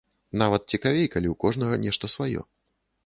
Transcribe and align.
Нават 0.41 0.61
цікавей, 0.77 1.05
калі 1.17 1.27
ў 1.33 1.41
кожнага 1.43 1.75
нешта 1.85 2.11
сваё. 2.15 2.41